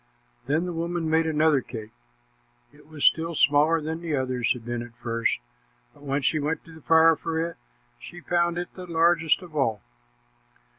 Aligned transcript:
Then 0.47 0.65
the 0.65 0.73
woman 0.73 1.07
made 1.07 1.27
another 1.27 1.61
cake. 1.61 1.91
It 2.73 2.87
was 2.87 3.05
still 3.05 3.35
smaller 3.35 3.79
than 3.79 4.01
the 4.01 4.15
others 4.15 4.51
had 4.53 4.65
been 4.65 4.81
at 4.81 4.95
first, 4.95 5.37
but 5.93 6.01
when 6.01 6.23
she 6.23 6.39
went 6.39 6.65
to 6.65 6.73
the 6.73 6.81
fire 6.81 7.15
for 7.15 7.39
it, 7.39 7.55
she 7.99 8.19
found 8.19 8.57
it 8.57 8.73
the 8.73 8.87
largest 8.87 9.43
of 9.43 9.55
all. 9.55 9.83